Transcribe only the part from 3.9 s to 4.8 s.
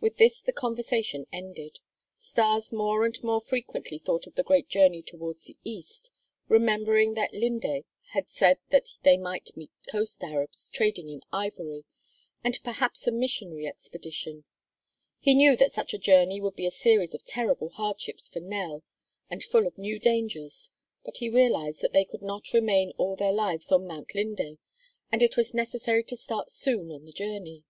thought of the great